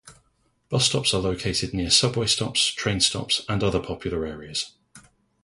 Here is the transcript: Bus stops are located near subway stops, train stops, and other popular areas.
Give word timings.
Bus 0.69 0.87
stops 0.87 1.13
are 1.13 1.21
located 1.21 1.75
near 1.75 1.91
subway 1.91 2.25
stops, 2.25 2.65
train 2.69 2.99
stops, 3.01 3.43
and 3.47 3.63
other 3.63 3.79
popular 3.79 4.25
areas. 4.25 4.71